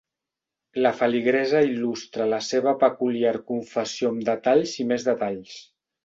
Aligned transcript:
La 0.83 0.91
feligresa 0.99 1.59
il·lustra 1.65 2.25
la 2.31 2.39
seva 2.45 2.73
peculiar 2.83 3.33
confessió 3.51 4.09
amb 4.13 4.25
detalls 4.31 4.73
i 4.85 4.87
més 4.93 5.07
detalls. 5.11 5.59